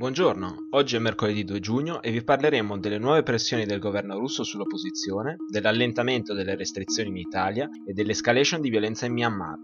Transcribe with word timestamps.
Buongiorno, 0.00 0.68
oggi 0.70 0.96
è 0.96 0.98
mercoledì 0.98 1.44
2 1.44 1.60
giugno 1.60 2.00
e 2.00 2.10
vi 2.10 2.24
parleremo 2.24 2.78
delle 2.78 2.96
nuove 2.96 3.22
pressioni 3.22 3.66
del 3.66 3.78
governo 3.78 4.16
russo 4.16 4.44
sull'opposizione, 4.44 5.36
dell'allentamento 5.46 6.32
delle 6.32 6.56
restrizioni 6.56 7.10
in 7.10 7.18
Italia 7.18 7.68
e 7.84 7.92
dell'escalation 7.92 8.62
di 8.62 8.70
violenza 8.70 9.04
in 9.04 9.12
Myanmar. 9.12 9.58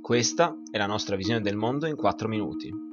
Questa 0.00 0.56
è 0.70 0.78
la 0.78 0.86
nostra 0.86 1.14
visione 1.14 1.42
del 1.42 1.56
mondo 1.56 1.84
in 1.84 1.96
4 1.96 2.26
minuti. 2.26 2.91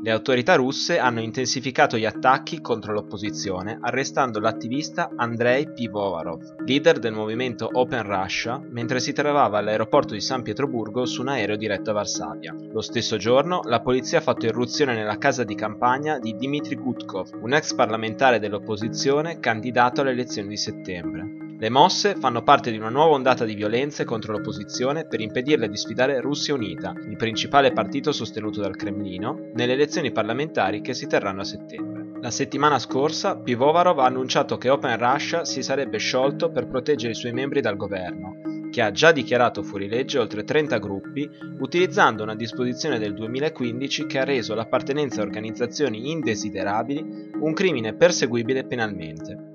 Le 0.00 0.12
autorità 0.12 0.54
russe 0.54 1.00
hanno 1.00 1.20
intensificato 1.20 1.98
gli 1.98 2.04
attacchi 2.04 2.60
contro 2.60 2.92
l'opposizione 2.92 3.78
arrestando 3.80 4.38
l'attivista 4.38 5.10
Andrei 5.16 5.72
Pivovarov, 5.72 6.62
leader 6.64 7.00
del 7.00 7.12
movimento 7.12 7.68
Open 7.72 8.04
Russia, 8.04 8.62
mentre 8.70 9.00
si 9.00 9.12
trovava 9.12 9.58
all'aeroporto 9.58 10.14
di 10.14 10.20
San 10.20 10.42
Pietroburgo 10.42 11.04
su 11.04 11.22
un 11.22 11.28
aereo 11.28 11.56
diretto 11.56 11.90
a 11.90 11.94
Varsavia. 11.94 12.54
Lo 12.70 12.80
stesso 12.80 13.16
giorno 13.16 13.60
la 13.64 13.80
polizia 13.80 14.18
ha 14.18 14.22
fatto 14.22 14.46
irruzione 14.46 14.94
nella 14.94 15.18
casa 15.18 15.42
di 15.42 15.56
campagna 15.56 16.20
di 16.20 16.36
Dmitry 16.36 16.76
Gutkov, 16.76 17.30
un 17.42 17.52
ex 17.52 17.74
parlamentare 17.74 18.38
dell'opposizione 18.38 19.40
candidato 19.40 20.02
alle 20.02 20.12
elezioni 20.12 20.48
di 20.48 20.56
settembre. 20.56 21.47
Le 21.60 21.70
mosse 21.70 22.14
fanno 22.14 22.44
parte 22.44 22.70
di 22.70 22.76
una 22.76 22.88
nuova 22.88 23.16
ondata 23.16 23.44
di 23.44 23.56
violenze 23.56 24.04
contro 24.04 24.30
l'opposizione 24.30 25.08
per 25.08 25.20
impedirle 25.20 25.68
di 25.68 25.76
sfidare 25.76 26.20
Russia 26.20 26.54
Unita, 26.54 26.94
il 27.08 27.16
principale 27.16 27.72
partito 27.72 28.12
sostenuto 28.12 28.60
dal 28.60 28.76
Cremlino, 28.76 29.50
nelle 29.54 29.72
elezioni 29.72 30.12
parlamentari 30.12 30.80
che 30.80 30.94
si 30.94 31.08
terranno 31.08 31.40
a 31.40 31.44
settembre. 31.44 32.20
La 32.20 32.30
settimana 32.30 32.78
scorsa 32.78 33.36
Pivovarov 33.36 33.98
ha 33.98 34.04
annunciato 34.04 34.56
che 34.56 34.68
Open 34.68 34.96
Russia 34.98 35.44
si 35.44 35.64
sarebbe 35.64 35.98
sciolto 35.98 36.52
per 36.52 36.68
proteggere 36.68 37.10
i 37.10 37.16
suoi 37.16 37.32
membri 37.32 37.60
dal 37.60 37.76
governo, 37.76 38.36
che 38.70 38.80
ha 38.80 38.92
già 38.92 39.10
dichiarato 39.10 39.64
fuori 39.64 39.88
legge 39.88 40.20
oltre 40.20 40.44
30 40.44 40.78
gruppi, 40.78 41.28
utilizzando 41.58 42.22
una 42.22 42.36
disposizione 42.36 43.00
del 43.00 43.14
2015 43.14 44.06
che 44.06 44.20
ha 44.20 44.24
reso 44.24 44.54
l'appartenenza 44.54 45.22
a 45.22 45.24
organizzazioni 45.24 46.12
indesiderabili 46.12 47.32
un 47.40 47.52
crimine 47.52 47.94
perseguibile 47.94 48.64
penalmente. 48.64 49.47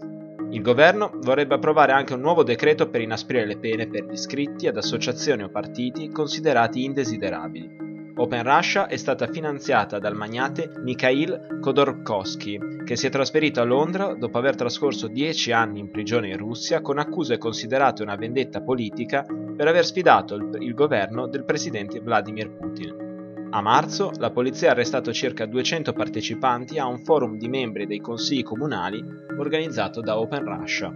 Il 0.53 0.61
governo 0.61 1.09
vorrebbe 1.15 1.55
approvare 1.55 1.93
anche 1.93 2.13
un 2.13 2.19
nuovo 2.21 2.43
decreto 2.43 2.87
per 2.87 3.01
inasprire 3.01 3.43
le 3.43 3.57
pene 3.57 3.87
per 3.87 4.05
gli 4.05 4.13
iscritti 4.13 4.67
ad 4.67 4.77
associazioni 4.77 5.41
o 5.41 5.49
partiti 5.49 6.09
considerati 6.09 6.83
indesiderabili. 6.83 8.13
Open 8.15 8.43
Russia 8.43 8.85
è 8.85 8.95
stata 8.95 9.25
finanziata 9.25 9.97
dal 9.97 10.15
magnate 10.15 10.71
Mikhail 10.83 11.57
Khodorkovsky, 11.59 12.83
che 12.85 12.95
si 12.95 13.07
è 13.07 13.09
trasferito 13.09 13.61
a 13.61 13.63
Londra 13.63 14.13
dopo 14.13 14.37
aver 14.37 14.55
trascorso 14.55 15.07
dieci 15.07 15.51
anni 15.51 15.79
in 15.79 15.89
prigione 15.89 16.29
in 16.29 16.37
Russia 16.37 16.81
con 16.81 16.99
accuse 16.99 17.39
considerate 17.39 18.03
una 18.03 18.15
vendetta 18.15 18.61
politica 18.61 19.25
per 19.57 19.67
aver 19.67 19.83
sfidato 19.83 20.35
il, 20.35 20.73
governo 20.75 21.27
del 21.27 21.45
presidente 21.45 21.99
Vladimir 21.99 22.51
Putin. 22.51 23.12
A 23.55 23.61
marzo 23.61 24.11
la 24.17 24.31
polizia 24.31 24.69
ha 24.69 24.71
arrestato 24.71 25.13
circa 25.13 25.45
200 25.45 25.93
partecipanti 25.93 26.79
a 26.79 26.87
un 26.87 26.97
forum 26.97 27.37
di 27.37 27.47
membri 27.47 27.85
dei 27.85 27.99
consigli 27.99 28.41
comunali 28.41 28.99
organizzato 29.37 30.01
da 30.01 30.17
Open 30.17 30.43
Russia. 30.43 30.91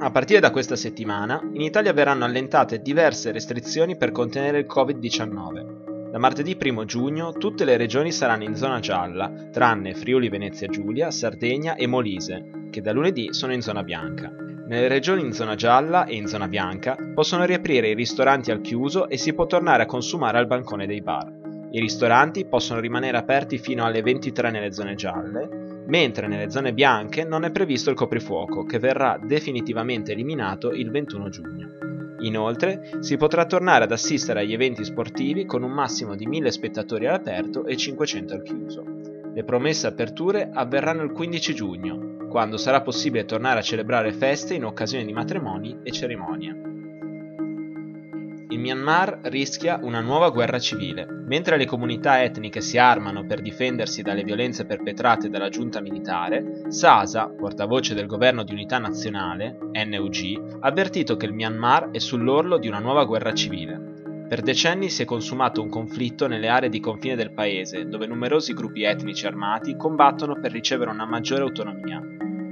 A 0.00 0.10
partire 0.10 0.40
da 0.40 0.50
questa 0.50 0.74
settimana, 0.74 1.40
in 1.52 1.60
Italia 1.60 1.92
verranno 1.92 2.24
allentate 2.24 2.80
diverse 2.80 3.30
restrizioni 3.30 3.96
per 3.96 4.10
contenere 4.10 4.58
il 4.58 4.66
Covid-19. 4.68 6.10
Da 6.10 6.18
martedì 6.18 6.58
1 6.60 6.84
giugno 6.86 7.30
tutte 7.30 7.64
le 7.64 7.76
regioni 7.76 8.10
saranno 8.10 8.42
in 8.42 8.56
zona 8.56 8.80
gialla, 8.80 9.30
tranne 9.52 9.94
Friuli 9.94 10.28
Venezia 10.28 10.66
Giulia, 10.66 11.12
Sardegna 11.12 11.76
e 11.76 11.86
Molise, 11.86 12.66
che 12.70 12.80
da 12.80 12.90
lunedì 12.90 13.32
sono 13.32 13.52
in 13.52 13.60
zona 13.60 13.84
bianca. 13.84 14.49
Nelle 14.70 14.86
regioni 14.86 15.22
in 15.22 15.32
zona 15.32 15.56
gialla 15.56 16.04
e 16.04 16.14
in 16.14 16.28
zona 16.28 16.46
bianca 16.46 16.96
possono 17.12 17.44
riaprire 17.44 17.88
i 17.88 17.94
ristoranti 17.94 18.52
al 18.52 18.60
chiuso 18.60 19.08
e 19.08 19.16
si 19.16 19.34
può 19.34 19.46
tornare 19.46 19.82
a 19.82 19.86
consumare 19.86 20.38
al 20.38 20.46
bancone 20.46 20.86
dei 20.86 21.02
bar. 21.02 21.28
I 21.72 21.80
ristoranti 21.80 22.46
possono 22.46 22.78
rimanere 22.78 23.16
aperti 23.16 23.58
fino 23.58 23.84
alle 23.84 24.00
23 24.00 24.52
nelle 24.52 24.70
zone 24.72 24.94
gialle, 24.94 25.82
mentre 25.88 26.28
nelle 26.28 26.50
zone 26.50 26.72
bianche 26.72 27.24
non 27.24 27.42
è 27.42 27.50
previsto 27.50 27.90
il 27.90 27.96
coprifuoco, 27.96 28.62
che 28.62 28.78
verrà 28.78 29.18
definitivamente 29.20 30.12
eliminato 30.12 30.70
il 30.70 30.92
21 30.92 31.28
giugno. 31.30 31.68
Inoltre 32.20 32.90
si 33.00 33.16
potrà 33.16 33.46
tornare 33.46 33.82
ad 33.82 33.90
assistere 33.90 34.42
agli 34.42 34.52
eventi 34.52 34.84
sportivi 34.84 35.46
con 35.46 35.64
un 35.64 35.72
massimo 35.72 36.14
di 36.14 36.26
1000 36.26 36.48
spettatori 36.52 37.08
all'aperto 37.08 37.64
e 37.64 37.76
500 37.76 38.34
al 38.34 38.42
chiuso. 38.44 38.84
Le 39.34 39.42
promesse 39.42 39.88
aperture 39.88 40.48
avverranno 40.52 41.02
il 41.02 41.10
15 41.10 41.54
giugno, 41.56 42.10
quando 42.30 42.56
sarà 42.56 42.80
possibile 42.80 43.24
tornare 43.24 43.58
a 43.58 43.62
celebrare 43.62 44.12
feste 44.12 44.54
in 44.54 44.64
occasione 44.64 45.04
di 45.04 45.12
matrimoni 45.12 45.80
e 45.82 45.90
cerimonie. 45.90 46.68
Il 48.50 48.58
Myanmar 48.58 49.20
rischia 49.24 49.78
una 49.82 50.00
nuova 50.00 50.30
guerra 50.30 50.58
civile. 50.58 51.06
Mentre 51.06 51.56
le 51.56 51.66
comunità 51.66 52.22
etniche 52.22 52.60
si 52.60 52.78
armano 52.78 53.24
per 53.24 53.40
difendersi 53.40 54.02
dalle 54.02 54.24
violenze 54.24 54.64
perpetrate 54.64 55.28
dalla 55.28 55.48
giunta 55.48 55.80
militare, 55.80 56.62
Sasa, 56.68 57.28
portavoce 57.28 57.94
del 57.94 58.06
governo 58.06 58.42
di 58.42 58.52
unità 58.52 58.78
nazionale, 58.78 59.56
NUG, 59.72 60.58
ha 60.60 60.68
avvertito 60.68 61.16
che 61.16 61.26
il 61.26 61.32
Myanmar 61.32 61.90
è 61.90 61.98
sull'orlo 61.98 62.58
di 62.58 62.66
una 62.66 62.80
nuova 62.80 63.04
guerra 63.04 63.32
civile. 63.32 63.89
Per 64.30 64.42
decenni 64.42 64.90
si 64.90 65.02
è 65.02 65.04
consumato 65.04 65.60
un 65.60 65.68
conflitto 65.68 66.28
nelle 66.28 66.46
aree 66.46 66.68
di 66.68 66.78
confine 66.78 67.16
del 67.16 67.32
paese, 67.32 67.88
dove 67.88 68.06
numerosi 68.06 68.54
gruppi 68.54 68.84
etnici 68.84 69.26
armati 69.26 69.74
combattono 69.74 70.38
per 70.38 70.52
ricevere 70.52 70.92
una 70.92 71.04
maggiore 71.04 71.42
autonomia. 71.42 72.00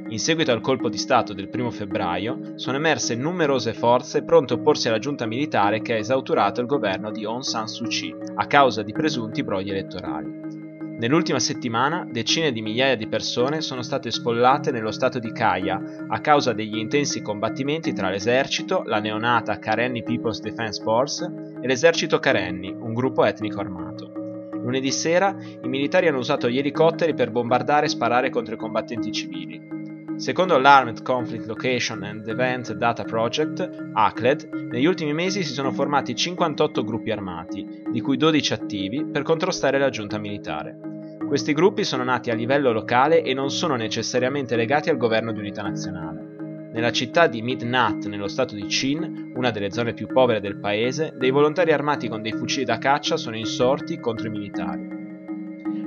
In 0.09 0.19
seguito 0.19 0.51
al 0.51 0.61
colpo 0.61 0.89
di 0.89 0.99
Stato 0.99 1.33
del 1.35 1.49
1 1.53 1.71
febbraio, 1.71 2.55
sono 2.57 2.79
emerse 2.79 3.15
numerose 3.15 3.75
forze 3.75 4.25
pronte 4.25 4.55
a 4.55 4.57
opporsi 4.57 4.89
alla 4.89 4.99
giunta 4.99 5.25
militare 5.25 5.81
che 5.81 5.93
ha 5.93 5.99
esauturato 5.99 6.61
il 6.61 6.67
governo 6.67 7.13
di 7.13 7.25
Aung 7.25 7.43
San 7.43 7.69
Suu 7.69 7.87
Kyi 7.87 8.13
a 8.35 8.47
causa 8.49 8.83
di 8.83 8.91
presunti 8.91 9.45
brogli 9.45 9.71
elettorali. 9.71 10.58
Nell'ultima 10.99 11.39
settimana 11.39 12.05
decine 12.11 12.51
di 12.51 12.61
migliaia 12.61 12.97
di 12.97 13.07
persone 13.07 13.61
sono 13.61 13.83
state 13.83 14.11
sfollate 14.11 14.73
nello 14.73 14.91
stato 14.91 15.21
di 15.21 15.31
Kaya 15.31 15.81
a 16.09 16.21
causa 16.21 16.53
degli 16.53 16.77
intensi 16.77 17.23
combattimenti 17.23 17.93
tra 17.93 18.11
l'esercito, 18.11 18.83
la 18.85 18.99
neonata 18.99 19.61
Karenni 19.61 20.03
People's 20.03 20.41
Defense 20.41 20.83
Force 20.83 21.25
e 21.61 21.67
l'esercito 21.69 22.19
Karenni, 22.19 22.75
un 22.77 22.95
gruppo 22.95 23.25
etnico 23.25 23.61
armato. 23.61 24.11
Lunedì 24.55 24.91
sera 24.91 25.37
i 25.63 25.69
militari 25.69 26.09
hanno 26.09 26.19
usato 26.19 26.51
gli 26.51 26.59
elicotteri 26.59 27.15
per 27.15 27.31
bombardare 27.31 27.87
e 27.87 27.91
sparare 27.91 28.29
contro 28.29 28.55
i 28.55 28.59
combattenti 28.59 29.13
civili. 29.13 29.78
Secondo 30.19 30.59
l'Armed 30.59 31.03
Conflict 31.03 31.47
Location 31.47 32.03
and 32.03 32.27
Event 32.27 32.73
Data 32.73 33.05
Project, 33.05 33.91
ACLED, 33.93 34.69
negli 34.69 34.85
ultimi 34.85 35.15
mesi 35.15 35.45
si 35.45 35.53
sono 35.53 35.71
formati 35.71 36.17
58 36.17 36.83
gruppi 36.83 37.13
armati, 37.13 37.85
di 37.89 38.01
cui 38.01 38.17
12 38.17 38.53
attivi, 38.53 39.05
per 39.05 39.23
contrastare 39.23 39.79
la 39.79 39.91
giunta 39.91 40.19
militare. 40.19 41.17
Questi 41.25 41.53
gruppi 41.53 41.85
sono 41.85 42.03
nati 42.03 42.31
a 42.31 42.35
livello 42.35 42.73
locale 42.73 43.23
e 43.23 43.33
non 43.33 43.53
sono 43.53 43.77
necessariamente 43.77 44.57
legati 44.57 44.91
al 44.91 44.97
governo 44.97 45.31
di 45.31 45.39
unità 45.39 45.63
nazionale. 45.63 46.71
Nella 46.73 46.91
città 46.91 47.29
di 47.29 47.41
Midnat, 47.41 48.07
nello 48.07 48.27
stato 48.27 48.57
di 48.57 48.67
Chin, 48.67 49.31
una 49.37 49.53
delle 49.53 49.71
zone 49.71 49.95
più 49.95 50.09
povere 50.09 50.41
del 50.41 50.59
paese, 50.59 51.15
dei 51.17 51.31
volontari 51.31 51.73
armati 51.73 52.09
con 52.09 52.23
dei 52.23 52.33
fucili 52.33 52.65
da 52.65 52.79
caccia 52.79 53.17
sono 53.17 53.37
insorti 53.37 54.01
contro 54.01 54.27
i 54.27 54.31
militari. 54.31 54.89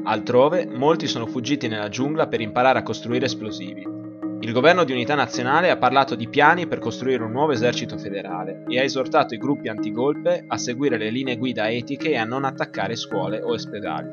Altrove, 0.05 0.67
molti 0.67 1.05
sono 1.05 1.25
fuggiti 1.25 1.67
nella 1.67 1.89
giungla 1.89 2.27
per 2.27 2.39
imparare 2.39 2.79
a 2.79 2.83
costruire 2.83 3.25
esplosivi. 3.25 3.99
Il 4.43 4.53
governo 4.53 4.83
di 4.83 4.91
unità 4.91 5.13
nazionale 5.13 5.69
ha 5.69 5.77
parlato 5.77 6.15
di 6.15 6.27
piani 6.27 6.65
per 6.65 6.79
costruire 6.79 7.23
un 7.23 7.31
nuovo 7.31 7.51
esercito 7.51 7.95
federale 7.99 8.63
e 8.67 8.79
ha 8.79 8.83
esortato 8.83 9.35
i 9.35 9.37
gruppi 9.37 9.67
antigolpe 9.67 10.45
a 10.47 10.57
seguire 10.57 10.97
le 10.97 11.11
linee 11.11 11.37
guida 11.37 11.69
etiche 11.69 12.09
e 12.09 12.17
a 12.17 12.23
non 12.23 12.43
attaccare 12.43 12.95
scuole 12.95 13.39
o 13.39 13.51
ospedali. 13.51 14.09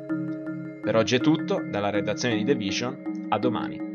Per 0.82 0.94
oggi 0.94 1.16
è 1.16 1.20
tutto, 1.20 1.62
dalla 1.70 1.88
redazione 1.88 2.36
di 2.36 2.44
The 2.44 2.54
Vision, 2.54 3.26
a 3.30 3.38
domani. 3.38 3.87